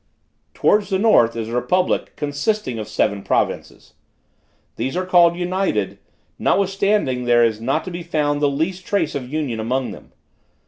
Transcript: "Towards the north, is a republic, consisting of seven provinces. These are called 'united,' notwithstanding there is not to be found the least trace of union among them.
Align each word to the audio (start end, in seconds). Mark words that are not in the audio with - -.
"Towards 0.55 0.89
the 0.89 0.97
north, 0.97 1.35
is 1.35 1.49
a 1.49 1.53
republic, 1.55 2.13
consisting 2.15 2.79
of 2.79 2.87
seven 2.87 3.21
provinces. 3.21 3.93
These 4.75 4.97
are 4.97 5.05
called 5.05 5.35
'united,' 5.35 5.99
notwithstanding 6.39 7.25
there 7.25 7.45
is 7.45 7.61
not 7.61 7.83
to 7.83 7.91
be 7.91 8.01
found 8.01 8.41
the 8.41 8.49
least 8.49 8.83
trace 8.83 9.13
of 9.13 9.31
union 9.31 9.59
among 9.59 9.91
them. 9.91 10.11